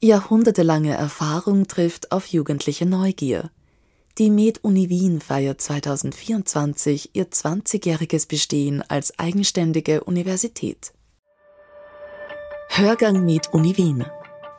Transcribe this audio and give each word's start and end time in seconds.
Jahrhundertelange 0.00 0.94
Erfahrung 0.94 1.66
trifft 1.66 2.12
auf 2.12 2.26
jugendliche 2.26 2.86
Neugier. 2.86 3.50
Die 4.18 4.30
Med-Uni 4.30 4.88
Wien 4.88 5.20
feiert 5.20 5.60
2024 5.60 7.10
ihr 7.14 7.28
20-jähriges 7.28 8.28
Bestehen 8.28 8.84
als 8.88 9.18
eigenständige 9.18 10.04
Universität. 10.04 10.92
Hörgang 12.68 13.24
Med-Uni 13.24 13.76
Wien. 13.76 14.04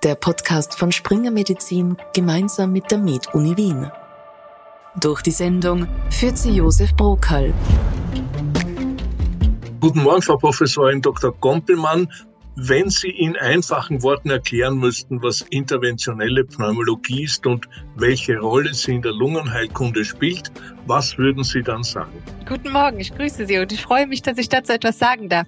Der 0.03 0.15
Podcast 0.15 0.77
von 0.77 0.91
Springer 0.91 1.31
Medizin 1.31 1.95
gemeinsam 2.13 2.73
mit 2.73 2.91
der 2.91 2.97
Med-Uni 2.97 3.55
Wien. 3.55 3.89
Durch 4.99 5.21
die 5.21 5.31
Sendung 5.31 5.87
führt 6.09 6.37
sie 6.37 6.51
Josef 6.51 6.93
Brokal. 6.97 7.53
Guten 9.79 10.03
Morgen, 10.03 10.21
Frau 10.21 10.35
Professorin 10.35 11.01
Dr. 11.01 11.31
Gompelmann. 11.31 12.11
Wenn 12.61 12.89
Sie 12.89 13.09
in 13.09 13.37
einfachen 13.37 14.03
Worten 14.03 14.31
erklären 14.31 14.79
müssten, 14.79 15.23
was 15.23 15.39
interventionelle 15.49 16.43
Pneumologie 16.43 17.23
ist 17.23 17.45
und 17.45 17.69
welche 17.95 18.37
Rolle 18.37 18.73
sie 18.73 18.95
in 18.95 19.01
der 19.01 19.13
Lungenheilkunde 19.13 20.03
spielt, 20.03 20.51
was 20.85 21.17
würden 21.17 21.43
Sie 21.43 21.61
dann 21.61 21.83
sagen? 21.83 22.11
Guten 22.47 22.71
Morgen, 22.71 22.99
ich 22.99 23.13
grüße 23.15 23.45
Sie 23.45 23.59
und 23.59 23.71
ich 23.71 23.81
freue 23.81 24.07
mich, 24.07 24.23
dass 24.23 24.37
ich 24.39 24.49
dazu 24.49 24.73
etwas 24.73 24.97
sagen 24.97 25.29
darf. 25.29 25.45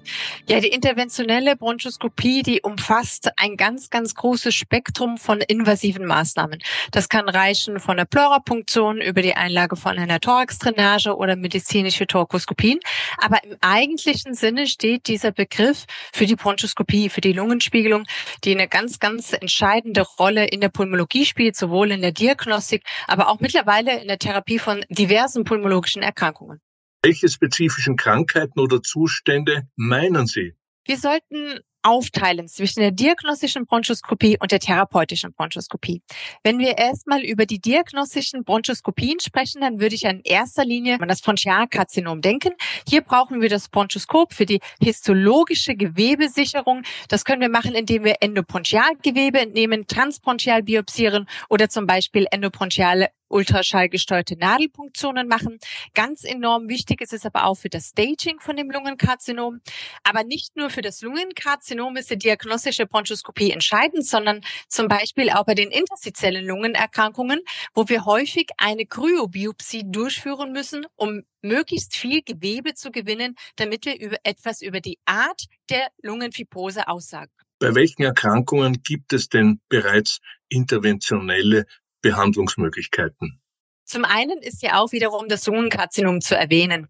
Ja, 0.48 0.60
die 0.60 0.68
interventionelle 0.68 1.56
Bronchoskopie, 1.56 2.42
die 2.42 2.60
umfasst 2.60 3.28
ein 3.38 3.56
ganz, 3.56 3.90
ganz 3.90 4.14
großes 4.14 4.54
Spektrum 4.54 5.18
von 5.18 5.40
invasiven 5.40 6.06
Maßnahmen. 6.06 6.60
Das 6.92 7.08
kann 7.08 7.28
reichen 7.28 7.80
von 7.80 7.96
der 7.96 8.04
Pleurapunktion 8.04 9.00
über 9.00 9.20
die 9.20 9.34
Einlage 9.34 9.74
von 9.74 9.98
einer 9.98 10.20
Thoraxdrainage 10.20 11.16
oder 11.16 11.34
medizinische 11.34 12.06
Torkoskopien. 12.06 12.78
Aber 13.18 13.42
im 13.42 13.56
eigentlichen 13.60 14.34
Sinne 14.34 14.68
steht 14.68 15.08
dieser 15.08 15.32
Begriff 15.32 15.86
für 16.12 16.26
die 16.26 16.36
Bronchoskopie, 16.36 17.08
für 17.08 17.20
die 17.20 17.32
Lungenspiegelung, 17.32 18.04
die 18.44 18.52
eine 18.52 18.68
ganz, 18.68 19.00
ganz 19.00 19.32
entscheidende 19.32 20.02
Rolle 20.02 20.46
in 20.46 20.60
der 20.60 20.68
Pulmologie 20.68 21.24
spielt, 21.24 21.56
sowohl 21.56 21.90
in 21.90 22.02
der 22.02 22.12
Diagnostik, 22.12 22.84
aber 23.08 23.28
auch 23.28 23.40
mittlerweile 23.40 24.00
in 24.00 24.08
der 24.08 24.18
Therapie 24.18 24.58
von 24.58 24.84
diversen 24.88 25.31
pulmologischen 25.40 26.02
Erkrankungen. 26.02 26.60
Welche 27.02 27.28
spezifischen 27.28 27.96
Krankheiten 27.96 28.60
oder 28.60 28.80
Zustände 28.80 29.68
meinen 29.76 30.26
Sie? 30.26 30.54
Wir 30.86 30.96
sollten 30.96 31.60
aufteilen 31.82 32.48
zwischen 32.48 32.80
der 32.80 32.92
diagnostischen 32.92 33.66
Bronchoskopie 33.66 34.36
und 34.40 34.52
der 34.52 34.60
therapeutischen 34.60 35.32
Bronchoskopie. 35.32 36.02
Wenn 36.44 36.58
wir 36.58 36.78
erstmal 36.78 37.22
über 37.22 37.44
die 37.46 37.60
diagnostischen 37.60 38.44
Bronchoskopien 38.44 39.20
sprechen, 39.20 39.60
dann 39.60 39.80
würde 39.80 39.94
ich 39.94 40.04
in 40.04 40.20
erster 40.22 40.64
Linie 40.64 41.00
an 41.00 41.08
das 41.08 41.20
Bronchialkarzinom 41.20 42.20
denken. 42.20 42.52
Hier 42.88 43.02
brauchen 43.02 43.40
wir 43.40 43.48
das 43.48 43.68
Bronchoskop 43.68 44.32
für 44.32 44.46
die 44.46 44.60
histologische 44.80 45.74
Gewebesicherung. 45.74 46.82
Das 47.08 47.24
können 47.24 47.40
wir 47.40 47.50
machen, 47.50 47.74
indem 47.74 48.04
wir 48.04 48.16
Endobronchialgewebe 48.20 49.40
entnehmen, 49.40 49.86
transbronchial 49.86 50.62
biopsieren 50.62 51.28
oder 51.48 51.68
zum 51.68 51.86
Beispiel 51.86 52.26
endobronchiale 52.30 53.08
ultraschallgesteuerte 53.32 54.36
Nadelpunktionen 54.36 55.26
machen. 55.26 55.58
Ganz 55.94 56.24
enorm 56.24 56.68
wichtig 56.68 57.00
ist 57.00 57.12
es 57.12 57.26
aber 57.26 57.46
auch 57.46 57.56
für 57.56 57.68
das 57.68 57.88
Staging 57.88 58.40
von 58.40 58.56
dem 58.56 58.70
Lungenkarzinom. 58.70 59.60
Aber 60.04 60.24
nicht 60.24 60.56
nur 60.56 60.70
für 60.70 60.82
das 60.82 61.00
Lungenkarzinom 61.00 61.96
ist 61.96 62.10
die 62.10 62.18
diagnostische 62.18 62.86
Bronchoskopie 62.86 63.50
entscheidend, 63.50 64.06
sondern 64.06 64.42
zum 64.68 64.88
Beispiel 64.88 65.30
auch 65.30 65.44
bei 65.44 65.54
den 65.54 65.70
interstitiellen 65.70 66.46
Lungenerkrankungen, 66.46 67.40
wo 67.74 67.88
wir 67.88 68.04
häufig 68.04 68.48
eine 68.58 68.86
Kryobiopsie 68.86 69.84
durchführen 69.86 70.52
müssen, 70.52 70.86
um 70.96 71.22
möglichst 71.42 71.96
viel 71.96 72.22
Gewebe 72.22 72.74
zu 72.74 72.90
gewinnen, 72.90 73.34
damit 73.56 73.84
wir 73.86 73.98
über 74.00 74.16
etwas 74.22 74.62
über 74.62 74.80
die 74.80 74.98
Art 75.06 75.46
der 75.70 75.88
Lungenfibrose 76.02 76.86
aussagen. 76.88 77.32
Bei 77.58 77.74
welchen 77.76 78.02
Erkrankungen 78.02 78.82
gibt 78.82 79.12
es 79.12 79.28
denn 79.28 79.60
bereits 79.68 80.18
interventionelle 80.48 81.64
Behandlungsmöglichkeiten? 82.02 83.40
Zum 83.84 84.04
einen 84.04 84.38
ist 84.38 84.62
ja 84.62 84.80
auch 84.80 84.92
wiederum 84.92 85.28
das 85.28 85.46
Lungenkarzinom 85.46 86.20
zu 86.20 86.36
erwähnen. 86.36 86.88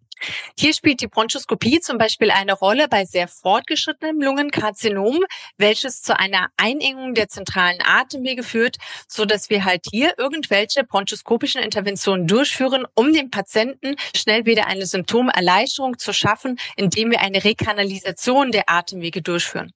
Hier 0.58 0.74
spielt 0.74 1.00
die 1.00 1.06
Bronchoskopie 1.06 1.80
zum 1.80 1.98
Beispiel 1.98 2.30
eine 2.30 2.52
Rolle 2.52 2.88
bei 2.88 3.04
sehr 3.04 3.28
fortgeschrittenem 3.28 4.20
Lungenkarzinom, 4.20 5.20
welches 5.58 6.02
zu 6.02 6.18
einer 6.18 6.48
Einengung 6.56 7.14
der 7.14 7.28
zentralen 7.28 7.78
Atemwege 7.84 8.42
führt, 8.42 8.76
so 9.08 9.24
dass 9.24 9.50
wir 9.50 9.64
halt 9.64 9.86
hier 9.90 10.14
irgendwelche 10.18 10.84
bronchoskopischen 10.84 11.62
Interventionen 11.62 12.26
durchführen, 12.26 12.86
um 12.94 13.12
dem 13.12 13.30
Patienten 13.30 13.96
schnell 14.16 14.46
wieder 14.46 14.66
eine 14.66 14.86
Symptomerleichterung 14.86 15.98
zu 15.98 16.12
schaffen, 16.12 16.58
indem 16.76 17.10
wir 17.10 17.20
eine 17.20 17.44
Rekanalisation 17.44 18.52
der 18.52 18.68
Atemwege 18.68 19.22
durchführen. 19.22 19.72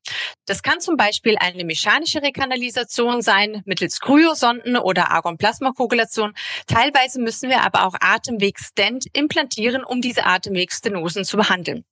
Das 0.47 0.63
kann 0.63 0.81
zum 0.81 0.97
Beispiel 0.97 1.37
eine 1.39 1.65
mechanische 1.65 2.23
Rekanalisation 2.23 3.21
sein 3.21 3.63
mittels 3.65 4.01
Kryosonden 4.01 4.77
oder 4.77 5.11
Argonplasmakoagulation. 5.11 6.35
Teilweise 6.67 7.21
müssen 7.21 7.51
wir 7.51 7.63
aber 7.63 7.85
auch 7.85 7.95
Atemwegstent 8.01 9.07
implantieren, 9.13 9.85
um 9.85 10.01
diese 10.01 10.25
Atemwegsstenosen 10.37 11.25
zu 11.25 11.37
behandeln. 11.37 11.85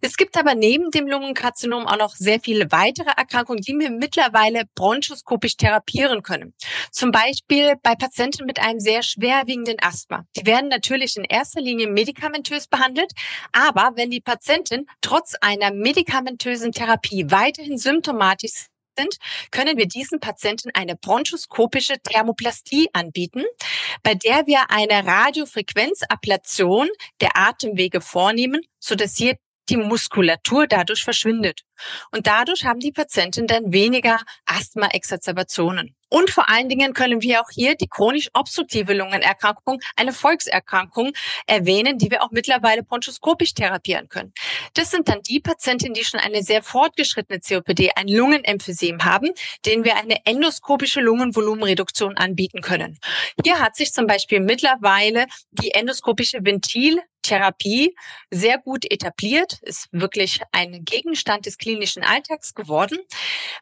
Es 0.00 0.16
gibt 0.16 0.36
aber 0.36 0.54
neben 0.54 0.90
dem 0.90 1.06
Lungenkarzinom 1.06 1.86
auch 1.86 1.98
noch 1.98 2.14
sehr 2.14 2.40
viele 2.40 2.72
weitere 2.72 3.10
Erkrankungen, 3.16 3.62
die 3.62 3.78
wir 3.78 3.90
mittlerweile 3.90 4.64
bronchoskopisch 4.74 5.56
therapieren 5.56 6.22
können. 6.22 6.54
Zum 6.90 7.10
Beispiel 7.10 7.74
bei 7.82 7.94
Patienten 7.94 8.46
mit 8.46 8.58
einem 8.58 8.80
sehr 8.80 9.02
schwerwiegenden 9.02 9.76
Asthma. 9.80 10.24
Die 10.36 10.46
werden 10.46 10.68
natürlich 10.68 11.16
in 11.16 11.24
erster 11.24 11.60
Linie 11.60 11.88
medikamentös 11.88 12.66
behandelt, 12.66 13.12
aber 13.52 13.92
wenn 13.96 14.10
die 14.10 14.20
Patientin 14.20 14.86
trotz 15.00 15.34
einer 15.40 15.72
medikamentösen 15.72 16.72
Therapie 16.72 17.30
weiterhin 17.30 17.78
symptomatisch 17.78 18.71
sind, 18.98 19.16
können 19.50 19.76
wir 19.76 19.86
diesen 19.86 20.20
Patienten 20.20 20.70
eine 20.74 20.96
bronchoskopische 20.96 21.94
Thermoplastie 22.02 22.88
anbieten, 22.92 23.44
bei 24.02 24.14
der 24.14 24.46
wir 24.46 24.70
eine 24.70 25.06
Radiofrequenzablation 25.06 26.88
der 27.20 27.36
Atemwege 27.36 28.00
vornehmen, 28.00 28.60
so 28.78 28.94
dass 28.94 29.16
hier 29.16 29.36
die 29.68 29.76
Muskulatur 29.76 30.66
dadurch 30.66 31.04
verschwindet. 31.04 31.62
Und 32.10 32.26
dadurch 32.26 32.64
haben 32.64 32.80
die 32.80 32.92
Patienten 32.92 33.46
dann 33.46 33.72
weniger 33.72 34.18
Asthma-Exacerbationen. 34.46 35.94
Und 36.12 36.30
vor 36.30 36.50
allen 36.50 36.68
Dingen 36.68 36.92
können 36.92 37.22
wir 37.22 37.40
auch 37.40 37.48
hier 37.50 37.74
die 37.74 37.88
chronisch 37.88 38.28
obstruktive 38.34 38.92
Lungenerkrankung, 38.92 39.80
eine 39.96 40.12
Volkserkrankung 40.12 41.12
erwähnen, 41.46 41.96
die 41.96 42.10
wir 42.10 42.22
auch 42.22 42.30
mittlerweile 42.30 42.82
bronchoskopisch 42.82 43.54
therapieren 43.54 44.10
können. 44.10 44.34
Das 44.74 44.90
sind 44.90 45.08
dann 45.08 45.22
die 45.22 45.40
Patienten, 45.40 45.94
die 45.94 46.04
schon 46.04 46.20
eine 46.20 46.42
sehr 46.42 46.62
fortgeschrittene 46.62 47.40
COPD, 47.40 47.92
ein 47.96 48.08
Lungenemphysem 48.08 49.02
haben, 49.06 49.30
denen 49.64 49.84
wir 49.84 49.96
eine 49.96 50.18
endoskopische 50.26 51.00
Lungenvolumenreduktion 51.00 52.18
anbieten 52.18 52.60
können. 52.60 52.98
Hier 53.42 53.58
hat 53.58 53.76
sich 53.76 53.94
zum 53.94 54.06
Beispiel 54.06 54.40
mittlerweile 54.40 55.24
die 55.50 55.70
endoskopische 55.70 56.42
Ventiltherapie 57.22 57.94
sehr 58.30 58.58
gut 58.58 58.90
etabliert, 58.90 59.60
ist 59.62 59.88
wirklich 59.92 60.40
ein 60.50 60.84
Gegenstand 60.84 61.46
des 61.46 61.58
klinischen 61.58 62.02
Alltags 62.02 62.54
geworden. 62.54 62.98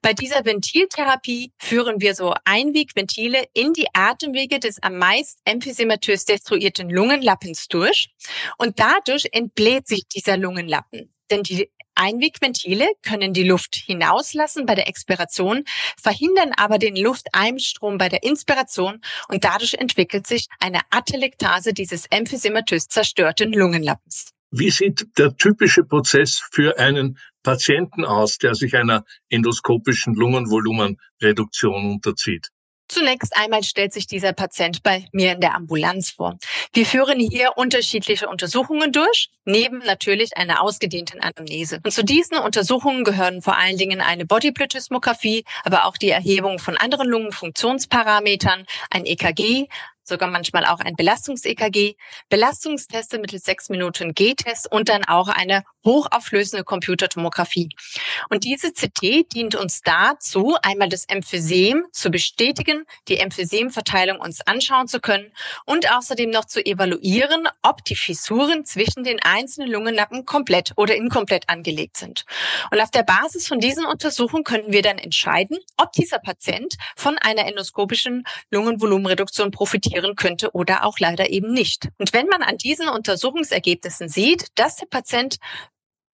Bei 0.02 0.14
dieser 0.14 0.44
Ventiltherapie 0.44 1.52
führen 1.58 2.00
wir 2.00 2.14
so 2.14 2.34
Einwegventile 2.44 3.44
in 3.52 3.72
die 3.72 3.86
Atemwege 3.92 4.58
des 4.58 4.82
am 4.82 4.96
meist 4.96 5.40
emphysematös 5.44 6.24
destruierten 6.24 6.88
Lungenlappens 6.88 7.68
durch 7.68 8.10
und 8.56 8.80
dadurch 8.80 9.28
entbläht 9.32 9.86
sich 9.86 10.08
dieser 10.08 10.36
Lungenlappen. 10.36 11.12
Denn 11.30 11.42
die 11.42 11.70
Einwegventile 11.94 12.88
können 13.02 13.32
die 13.32 13.42
Luft 13.42 13.76
hinauslassen 13.76 14.66
bei 14.66 14.74
der 14.74 14.88
Expiration, 14.88 15.64
verhindern 16.00 16.52
aber 16.56 16.78
den 16.78 16.96
Lufteinstrom 16.96 17.98
bei 17.98 18.08
der 18.08 18.22
Inspiration 18.22 19.00
und 19.28 19.44
dadurch 19.44 19.74
entwickelt 19.74 20.26
sich 20.26 20.46
eine 20.60 20.80
Atelektase 20.90 21.72
dieses 21.72 22.06
emphysematös 22.06 22.88
zerstörten 22.88 23.52
Lungenlappens. 23.52 24.30
Wie 24.50 24.70
sieht 24.70 25.06
der 25.16 25.36
typische 25.36 25.84
Prozess 25.84 26.42
für 26.50 26.78
einen 26.78 27.18
Patienten 27.42 28.04
aus, 28.04 28.38
der 28.38 28.54
sich 28.54 28.74
einer 28.76 29.04
endoskopischen 29.28 30.14
Lungenvolumenreduktion 30.14 31.92
unterzieht? 31.92 32.48
Zunächst 32.90 33.36
einmal 33.36 33.62
stellt 33.62 33.92
sich 33.92 34.08
dieser 34.08 34.32
Patient 34.32 34.82
bei 34.82 35.06
mir 35.12 35.34
in 35.34 35.40
der 35.40 35.54
Ambulanz 35.54 36.10
vor. 36.10 36.36
Wir 36.72 36.84
führen 36.84 37.20
hier 37.20 37.52
unterschiedliche 37.56 38.28
Untersuchungen 38.28 38.90
durch, 38.90 39.30
neben 39.44 39.78
natürlich 39.78 40.36
einer 40.36 40.60
ausgedehnten 40.60 41.20
Anamnese. 41.20 41.78
Und 41.84 41.92
zu 41.92 42.02
diesen 42.02 42.38
Untersuchungen 42.38 43.04
gehören 43.04 43.42
vor 43.42 43.56
allen 43.56 43.76
Dingen 43.76 44.00
eine 44.00 44.26
Bodyplethysmographie, 44.26 45.44
aber 45.62 45.84
auch 45.84 45.96
die 45.96 46.10
Erhebung 46.10 46.58
von 46.58 46.76
anderen 46.76 47.08
Lungenfunktionsparametern, 47.08 48.66
ein 48.90 49.06
EKG, 49.06 49.68
sogar 50.10 50.28
manchmal 50.28 50.66
auch 50.66 50.80
ein 50.80 50.94
Belastungs-EKG, 50.94 51.94
Belastungsteste 52.28 53.18
mittels 53.18 53.44
sechs 53.44 53.70
Minuten 53.70 54.12
G-Test 54.12 54.70
und 54.70 54.90
dann 54.90 55.04
auch 55.04 55.28
eine 55.28 55.64
hochauflösende 55.84 56.64
Computertomographie. 56.64 57.70
Und 58.28 58.44
diese 58.44 58.72
CT 58.72 59.32
dient 59.32 59.54
uns 59.54 59.80
dazu, 59.82 60.56
einmal 60.62 60.88
das 60.88 61.06
Emphysem 61.06 61.84
zu 61.92 62.10
bestätigen, 62.10 62.84
die 63.08 63.16
Emphysemverteilung 63.16 64.20
uns 64.20 64.46
anschauen 64.46 64.88
zu 64.88 65.00
können 65.00 65.32
und 65.64 65.90
außerdem 65.90 66.28
noch 66.28 66.44
zu 66.44 66.64
evaluieren, 66.64 67.48
ob 67.62 67.84
die 67.84 67.96
Fissuren 67.96 68.64
zwischen 68.64 69.04
den 69.04 69.20
einzelnen 69.22 69.70
Lungennappen 69.70 70.26
komplett 70.26 70.72
oder 70.76 70.94
inkomplett 70.94 71.48
angelegt 71.48 71.96
sind. 71.96 72.24
Und 72.70 72.80
auf 72.80 72.90
der 72.90 73.02
Basis 73.02 73.48
von 73.48 73.60
diesen 73.60 73.86
Untersuchungen 73.86 74.44
können 74.44 74.72
wir 74.72 74.82
dann 74.82 74.98
entscheiden, 74.98 75.58
ob 75.76 75.92
dieser 75.92 76.18
Patient 76.18 76.74
von 76.96 77.16
einer 77.18 77.46
endoskopischen 77.46 78.24
Lungenvolumenreduktion 78.50 79.50
profitieren 80.00 80.16
könnte 80.16 80.50
oder 80.52 80.84
auch 80.84 80.98
leider 80.98 81.30
eben 81.30 81.52
nicht. 81.52 81.88
Und 81.98 82.12
wenn 82.12 82.26
man 82.26 82.42
an 82.42 82.56
diesen 82.56 82.88
Untersuchungsergebnissen 82.88 84.08
sieht, 84.08 84.46
dass 84.56 84.76
der 84.76 84.86
Patient 84.86 85.36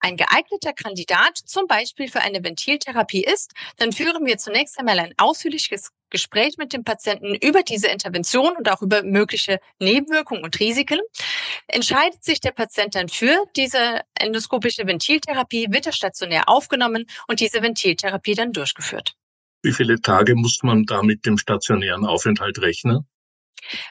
ein 0.01 0.17
geeigneter 0.17 0.73
Kandidat 0.73 1.39
zum 1.39 1.67
Beispiel 1.67 2.09
für 2.09 2.21
eine 2.21 2.45
Ventiltherapie 2.45 3.25
ist, 3.25 3.53
dann 3.79 3.93
führen 3.93 4.27
wir 4.27 4.37
zunächst 4.37 4.79
einmal 4.79 4.99
ein 4.99 5.15
ausführliches 5.17 5.91
Gespräch 6.11 6.59
mit 6.59 6.73
dem 6.73 6.85
Patienten 6.85 7.35
über 7.35 7.63
diese 7.63 7.89
Intervention 7.89 8.57
und 8.57 8.71
auch 8.71 8.83
über 8.83 9.03
mögliche 9.03 9.59
Nebenwirkungen 9.81 10.45
und 10.45 10.61
Risiken. 10.61 11.01
Entscheidet 11.67 12.23
sich 12.23 12.41
der 12.41 12.53
Patient 12.53 12.95
dann 12.95 13.09
für 13.09 13.45
diese 13.57 14.03
endoskopische 14.15 14.87
Ventiltherapie, 14.87 15.69
wird 15.71 15.87
er 15.87 15.93
stationär 15.93 16.49
aufgenommen 16.49 17.07
und 17.27 17.41
diese 17.41 17.63
Ventiltherapie 17.63 18.35
dann 18.35 18.53
durchgeführt. 18.53 19.15
Wie 19.63 19.73
viele 19.73 20.01
Tage 20.01 20.37
muss 20.37 20.63
man 20.63 20.85
da 20.85 21.03
mit 21.03 21.25
dem 21.27 21.39
stationären 21.39 22.05
Aufenthalt 22.05 22.61
rechnen? 22.61 23.07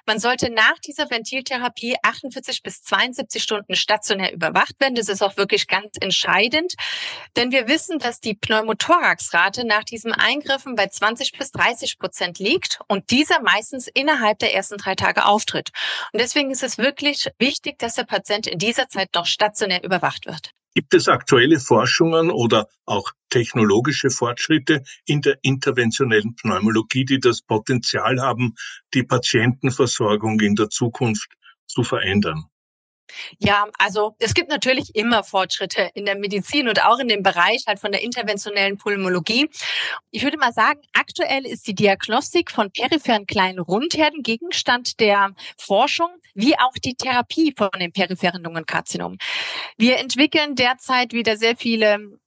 Man 0.05 0.19
sollte 0.19 0.49
nach 0.49 0.79
dieser 0.79 1.09
Ventiltherapie 1.09 1.95
48 2.01 2.63
bis 2.63 2.83
72 2.83 3.41
Stunden 3.41 3.75
stationär 3.75 4.33
überwacht 4.33 4.79
werden. 4.79 4.95
Das 4.95 5.09
ist 5.09 5.21
auch 5.21 5.37
wirklich 5.37 5.67
ganz 5.67 5.95
entscheidend, 5.99 6.75
denn 7.35 7.51
wir 7.51 7.67
wissen, 7.67 7.99
dass 7.99 8.19
die 8.19 8.35
Pneumothoraxrate 8.35 9.65
nach 9.65 9.83
diesen 9.83 10.13
Eingriffen 10.13 10.75
bei 10.75 10.87
20 10.87 11.33
bis 11.33 11.51
30 11.51 11.99
Prozent 11.99 12.39
liegt 12.39 12.79
und 12.87 13.11
dieser 13.11 13.41
meistens 13.41 13.87
innerhalb 13.87 14.39
der 14.39 14.53
ersten 14.53 14.77
drei 14.77 14.95
Tage 14.95 15.25
auftritt. 15.25 15.69
Und 16.13 16.21
deswegen 16.21 16.51
ist 16.51 16.63
es 16.63 16.77
wirklich 16.77 17.29
wichtig, 17.39 17.79
dass 17.79 17.95
der 17.95 18.03
Patient 18.03 18.47
in 18.47 18.59
dieser 18.59 18.87
Zeit 18.89 19.09
noch 19.15 19.25
stationär 19.25 19.83
überwacht 19.83 20.25
wird. 20.25 20.51
Gibt 20.75 20.93
es 20.93 21.07
aktuelle 21.07 21.61
Forschungen 21.61 22.29
oder 22.29 22.67
auch 22.85 23.11
technologische 23.29 24.09
Fortschritte 24.09 24.83
in 25.05 25.21
der 25.21 25.39
interventionellen 25.41 26.35
Pneumologie, 26.35 27.05
die 27.05 27.19
das 27.21 27.41
Potenzial 27.41 28.21
haben, 28.21 28.55
die 28.93 29.03
Patientenversorgung 29.03 30.41
in 30.41 30.55
der 30.55 30.69
Zukunft 30.69 31.33
zu 31.65 31.83
verändern? 31.83 32.43
Ja, 33.39 33.67
also 33.77 34.15
es 34.19 34.33
gibt 34.33 34.49
natürlich 34.49 34.95
immer 34.95 35.23
Fortschritte 35.23 35.89
in 35.93 36.05
der 36.05 36.15
Medizin 36.15 36.67
und 36.67 36.83
auch 36.83 36.99
in 36.99 37.07
dem 37.07 37.23
Bereich 37.23 37.63
halt 37.67 37.79
von 37.79 37.91
der 37.91 38.03
interventionellen 38.03 38.77
Pulmologie. 38.77 39.49
Ich 40.11 40.23
würde 40.23 40.37
mal 40.37 40.53
sagen, 40.53 40.81
aktuell 40.93 41.45
ist 41.45 41.67
die 41.67 41.75
Diagnostik 41.75 42.51
von 42.51 42.71
peripheren 42.71 43.25
kleinen 43.25 43.59
Rundherden 43.59 44.23
Gegenstand 44.23 44.99
der 44.99 45.31
Forschung, 45.57 46.09
wie 46.33 46.57
auch 46.57 46.73
die 46.83 46.95
Therapie 46.95 47.53
von 47.55 47.69
den 47.79 47.91
peripheren 47.91 48.43
Lungenkarzinomen. 48.43 49.17
Wir 49.77 49.99
entwickeln 49.99 50.55
derzeit 50.55 51.13
wieder 51.13 51.37
sehr 51.37 51.55
viele 51.55 52.19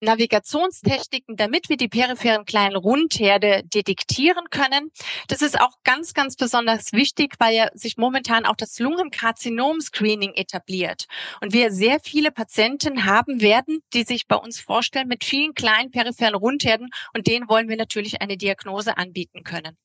Navigationstechniken, 0.00 1.36
damit 1.36 1.68
wir 1.68 1.76
die 1.76 1.88
peripheren 1.88 2.44
kleinen 2.44 2.76
Rundherde 2.76 3.62
detektieren 3.64 4.44
können. 4.50 4.90
Das 5.28 5.42
ist 5.42 5.60
auch 5.60 5.72
ganz, 5.84 6.14
ganz 6.14 6.36
besonders 6.36 6.92
wichtig, 6.92 7.34
weil 7.38 7.54
ja 7.54 7.68
sich 7.74 7.96
momentan 7.96 8.46
auch 8.46 8.56
das 8.56 8.78
Lungenkarzinom-Screening 8.78 10.34
etabliert. 10.34 11.06
Und 11.40 11.52
wir 11.52 11.70
sehr 11.70 12.00
viele 12.00 12.30
Patienten 12.30 13.04
haben 13.04 13.40
werden, 13.40 13.80
die 13.92 14.04
sich 14.04 14.26
bei 14.26 14.36
uns 14.36 14.58
vorstellen 14.60 15.08
mit 15.08 15.24
vielen 15.24 15.54
kleinen 15.54 15.90
peripheren 15.90 16.34
Rundherden 16.34 16.88
und 17.14 17.26
denen 17.26 17.48
wollen 17.48 17.68
wir 17.68 17.76
natürlich 17.76 18.22
eine 18.22 18.36
Diagnose 18.36 18.96
anbieten 18.96 19.42
können. 19.44 19.76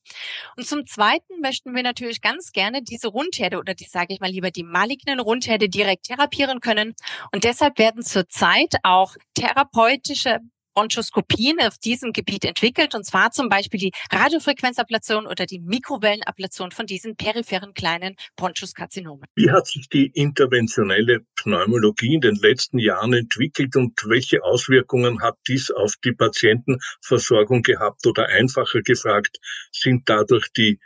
Und 0.56 0.66
zum 0.66 0.86
Zweiten 0.86 1.40
möchten 1.40 1.74
wir 1.74 1.82
natürlich 1.82 2.20
ganz 2.20 2.52
gerne 2.52 2.82
diese 2.82 3.08
Rundherde 3.08 3.58
oder 3.58 3.74
die 3.74 3.84
sage 3.84 4.14
ich 4.14 4.20
mal 4.20 4.30
lieber 4.30 4.50
die 4.50 4.62
malignen 4.62 5.20
Rundherde 5.20 5.68
direkt 5.68 6.06
therapieren 6.06 6.60
können. 6.60 6.94
Und 7.32 7.44
deshalb 7.44 7.78
werden 7.78 8.02
zurzeit 8.02 8.76
auch 8.82 9.14
Therapeuten 9.34 10.05
diagnostische 10.06 10.38
Bronchoskopien 10.74 11.58
auf 11.60 11.78
diesem 11.78 12.12
Gebiet 12.12 12.44
entwickelt, 12.44 12.94
und 12.94 13.06
zwar 13.06 13.30
zum 13.30 13.48
Beispiel 13.48 13.80
die 13.80 13.92
Radiofrequenzablation 14.12 15.26
oder 15.26 15.46
die 15.46 15.58
Mikrowellenablation 15.58 16.70
von 16.70 16.84
diesen 16.84 17.16
peripheren 17.16 17.72
kleinen 17.72 18.14
Bronchuskarzinomen. 18.36 19.24
Wie 19.36 19.50
hat 19.50 19.66
sich 19.66 19.88
die 19.88 20.10
interventionelle 20.12 21.20
Pneumologie 21.34 22.16
in 22.16 22.20
den 22.20 22.34
letzten 22.34 22.78
Jahren 22.78 23.14
entwickelt 23.14 23.74
und 23.74 23.98
welche 24.06 24.44
Auswirkungen 24.44 25.22
hat 25.22 25.38
dies 25.48 25.70
auf 25.70 25.94
die 26.04 26.12
Patientenversorgung 26.12 27.62
gehabt 27.62 28.06
oder 28.06 28.26
einfacher 28.26 28.82
gefragt, 28.82 29.38
sind 29.72 30.06
dadurch 30.10 30.52
die 30.52 30.78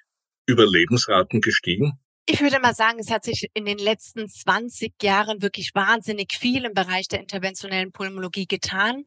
Überlebensraten 0.46 1.40
gestiegen? 1.40 1.98
Ich 2.26 2.40
würde 2.40 2.60
mal 2.60 2.74
sagen, 2.74 2.98
es 3.00 3.10
hat 3.10 3.24
sich 3.24 3.50
in 3.54 3.64
den 3.64 3.78
letzten 3.78 4.28
20 4.28 5.02
Jahren 5.02 5.42
wirklich 5.42 5.74
wahnsinnig 5.74 6.32
viel 6.38 6.64
im 6.64 6.74
Bereich 6.74 7.08
der 7.08 7.18
interventionellen 7.18 7.90
Pulmologie 7.92 8.46
getan. 8.46 9.04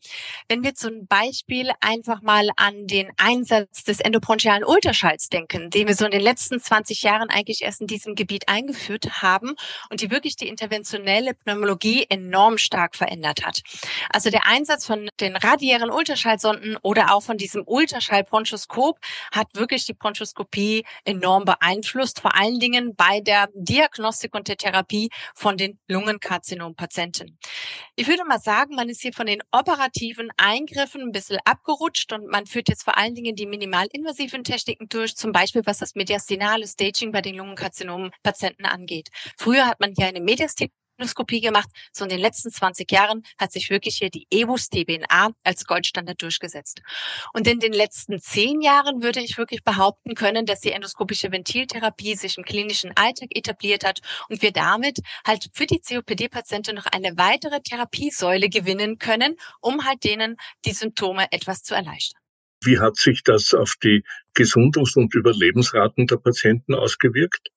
Wenn 0.50 0.64
wir 0.64 0.74
zum 0.74 1.08
Beispiel 1.08 1.72
einfach 1.80 2.22
mal 2.22 2.50
an 2.58 2.86
den 2.88 3.12
Einsatz 3.18 3.84
des 3.84 4.00
endobronchialen 4.02 4.66
Ultraschalls 4.66 5.30
denken, 5.30 5.70
den 5.70 5.88
wir 5.88 5.96
so 5.96 6.06
in 6.06 6.12
den 6.12 6.22
letzten 6.22 6.60
20 6.60 7.04
Jahren 7.04 7.30
eigentlich 7.30 7.62
erst 7.62 7.82
in 7.82 7.88
diesem 7.88 8.16
Gebiet 8.16 8.50
eingeführt 8.50 9.22
haben 9.22 9.56
und 9.90 10.02
die 10.02 10.12
wirklich 10.12 10.36
die 10.36 10.50
interventionelle 10.50 11.34
Pneumologie 11.34 12.06
enorm 12.10 12.58
stark 12.58 12.96
verändert 12.96 13.46
hat. 13.46 13.62
Also 14.10 14.32
der 14.32 14.48
Einsatz 14.48 14.86
von 14.86 15.08
den 15.22 15.38
radiären 15.38 15.92
Ultraschallsonden 15.92 16.78
oder 16.82 17.14
auch 17.14 17.24
von 17.24 17.38
diesem 17.38 17.64
Ultraschallbronchoskop 17.66 19.00
hat 19.32 19.48
wirklich 19.54 19.86
die 19.86 19.94
Bronchoskopie 19.94 20.84
enorm 21.06 21.46
beeinflusst, 21.46 22.20
vor 22.20 22.36
allen 22.36 22.60
Dingen 22.60 22.96
bei 23.06 23.20
der 23.20 23.50
Diagnostik 23.54 24.34
und 24.34 24.48
der 24.48 24.56
Therapie 24.56 25.10
von 25.36 25.58
den 25.58 25.78
Lungenkarzinompatienten. 25.90 27.38
Ich 27.98 28.08
würde 28.08 28.24
mal 28.24 28.40
sagen, 28.40 28.76
man 28.76 28.88
ist 28.88 29.02
hier 29.02 29.12
von 29.12 29.26
den 29.26 29.42
operativen 29.52 30.30
Eingriffen 30.38 31.02
ein 31.02 31.12
bisschen 31.12 31.40
abgerutscht 31.44 32.14
und 32.14 32.28
man 32.28 32.46
führt 32.46 32.70
jetzt 32.70 32.84
vor 32.84 32.98
allen 32.98 33.14
Dingen 33.14 33.36
die 33.36 33.46
minimalinvasiven 33.46 34.46
Techniken 34.46 34.88
durch, 34.88 35.18
zum 35.18 35.34
Beispiel 35.34 35.64
was 35.66 35.80
das 35.80 35.96
mediastinale 35.96 36.66
Staging 36.66 37.12
bei 37.12 37.22
den 37.22 37.36
Lungenkarzinompatienten 37.36 38.66
angeht. 38.66 39.10
Früher 39.38 39.68
hat 39.68 39.82
man 39.82 39.94
hier 39.98 40.08
eine 40.08 40.22
Mediastin 40.22 40.70
Endoskopie 41.04 41.42
gemacht. 41.42 41.70
So 41.92 42.06
in 42.06 42.10
den 42.10 42.20
letzten 42.20 42.50
20 42.50 42.90
Jahren 42.92 43.24
hat 43.38 43.52
sich 43.52 43.70
wirklich 43.70 43.98
hier 43.98 44.10
die 44.10 44.26
EBUS 44.32 44.70
DBNA 44.70 45.32
als 45.44 45.66
Goldstandard 45.66 46.22
durchgesetzt. 46.22 46.82
Und 47.34 47.48
in 47.48 47.60
den 47.60 47.74
letzten 47.74 48.20
zehn 48.20 48.62
Jahren 48.62 49.04
würde 49.04 49.20
ich 49.20 49.38
wirklich 49.38 49.64
behaupten 49.64 50.16
können, 50.16 50.46
dass 50.46 50.62
die 50.62 50.72
endoskopische 50.72 51.32
Ventiltherapie 51.32 52.16
sich 52.16 52.38
im 52.38 52.46
klinischen 52.46 52.94
Alltag 52.96 53.30
etabliert 53.32 53.86
hat 53.86 54.00
und 54.30 54.42
wir 54.42 54.52
damit 54.52 55.00
halt 55.28 55.50
für 55.54 55.66
die 55.66 55.80
COPD-Patienten 55.80 56.76
noch 56.76 56.86
eine 56.86 57.18
weitere 57.18 57.60
Therapiesäule 57.60 58.48
gewinnen 58.48 58.98
können, 58.98 59.36
um 59.60 59.86
halt 59.86 60.04
denen 60.04 60.38
die 60.66 60.72
Symptome 60.72 61.28
etwas 61.32 61.64
zu 61.64 61.76
erleichtern. 61.76 62.22
Wie 62.64 62.80
hat 62.80 62.96
sich 62.96 63.24
das 63.24 63.54
auf 63.54 63.76
die 63.84 64.04
Gesundungs- 64.34 64.96
und 64.96 65.14
Überlebensraten 65.14 66.08
der 66.08 66.16
Patienten 66.16 66.74
ausgewirkt? 66.74 67.50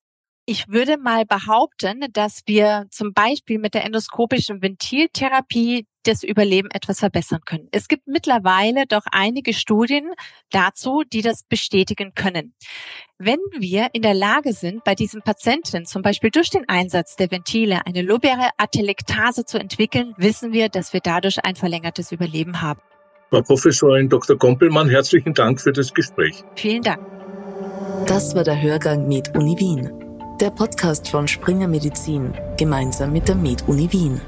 Ich 0.49 0.69
würde 0.69 0.97
mal 0.97 1.25
behaupten, 1.25 2.07
dass 2.13 2.43
wir 2.47 2.87
zum 2.91 3.13
Beispiel 3.13 3.59
mit 3.59 3.75
der 3.75 3.85
endoskopischen 3.85 4.63
Ventiltherapie 4.63 5.89
das 6.05 6.23
Überleben 6.23 6.71
etwas 6.71 7.01
verbessern 7.01 7.41
können. 7.45 7.67
Es 7.73 7.89
gibt 7.89 8.07
mittlerweile 8.07 8.87
doch 8.87 9.03
einige 9.11 9.53
Studien 9.53 10.13
dazu, 10.51 11.03
die 11.13 11.21
das 11.21 11.43
bestätigen 11.43 12.13
können. 12.15 12.55
Wenn 13.19 13.41
wir 13.59 13.89
in 13.93 14.03
der 14.03 14.15
Lage 14.15 14.53
sind, 14.53 14.85
bei 14.85 14.95
diesen 14.95 15.21
Patienten 15.23 15.85
zum 15.85 16.03
Beispiel 16.03 16.31
durch 16.31 16.51
den 16.51 16.69
Einsatz 16.69 17.17
der 17.17 17.33
Ventile 17.33 17.85
eine 17.85 18.03
lobiäre 18.03 18.51
Atelektase 18.57 19.47
zu 19.47 19.59
entwickeln, 19.59 20.15
wissen 20.17 20.53
wir, 20.53 20.69
dass 20.69 20.93
wir 20.93 21.01
dadurch 21.01 21.45
ein 21.45 21.57
verlängertes 21.57 22.13
Überleben 22.13 22.63
haben. 22.63 22.81
Frau 23.31 23.43
Professorin 23.43 24.09
Dr. 24.09 24.37
Gompelmann, 24.37 24.89
herzlichen 24.89 25.35
Dank 25.35 25.61
für 25.61 25.73
das 25.73 25.93
Gespräch. 25.93 26.45
Vielen 26.55 26.83
Dank. 26.83 27.05
Das 28.07 28.37
war 28.37 28.45
der 28.45 28.63
Hörgang 28.63 29.09
mit 29.09 29.37
Uni 29.37 29.57
Wien. 29.59 30.06
Der 30.41 30.51
Podcast 30.51 31.09
von 31.09 31.27
Springer 31.27 31.67
Medizin 31.67 32.35
gemeinsam 32.59 33.11
mit 33.11 33.27
der 33.27 33.37
Med 33.37 33.67
Uni 33.69 33.91
Wien. 33.91 34.21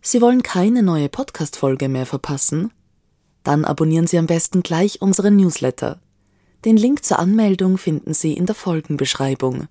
Sie 0.00 0.20
wollen 0.20 0.42
keine 0.42 0.82
neue 0.82 1.08
Podcast-Folge 1.08 1.88
mehr 1.88 2.06
verpassen? 2.06 2.72
Dann 3.44 3.64
abonnieren 3.64 4.08
Sie 4.08 4.18
am 4.18 4.26
besten 4.26 4.64
gleich 4.64 5.00
unseren 5.02 5.36
Newsletter. 5.36 6.00
Den 6.64 6.76
Link 6.76 7.04
zur 7.04 7.20
Anmeldung 7.20 7.78
finden 7.78 8.12
Sie 8.12 8.32
in 8.32 8.46
der 8.46 8.56
Folgenbeschreibung. 8.56 9.68